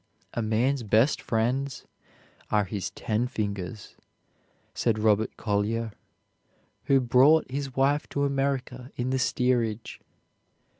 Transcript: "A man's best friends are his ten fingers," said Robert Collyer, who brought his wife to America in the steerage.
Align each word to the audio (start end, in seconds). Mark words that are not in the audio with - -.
"A 0.33 0.41
man's 0.41 0.81
best 0.81 1.21
friends 1.21 1.85
are 2.49 2.63
his 2.65 2.89
ten 2.89 3.27
fingers," 3.27 3.97
said 4.73 4.97
Robert 4.97 5.37
Collyer, 5.37 5.91
who 6.85 6.99
brought 6.99 7.51
his 7.51 7.75
wife 7.75 8.09
to 8.09 8.23
America 8.23 8.91
in 8.95 9.11
the 9.11 9.19
steerage. 9.19 10.01